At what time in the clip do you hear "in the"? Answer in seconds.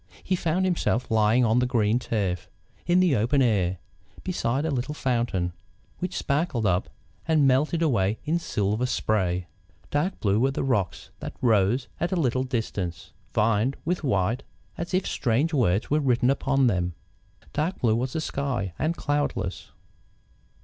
2.87-3.15